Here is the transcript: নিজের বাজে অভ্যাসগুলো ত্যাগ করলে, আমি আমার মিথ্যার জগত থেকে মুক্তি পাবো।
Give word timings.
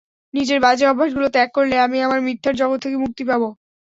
নিজের 0.33 0.59
বাজে 0.59 0.85
অভ্যাসগুলো 0.87 1.27
ত্যাগ 1.29 1.49
করলে, 1.53 1.75
আমি 1.79 1.97
আমার 2.01 2.19
মিথ্যার 2.27 2.55
জগত 2.61 2.79
থেকে 2.83 2.97
মুক্তি 3.03 3.23
পাবো। 3.29 3.47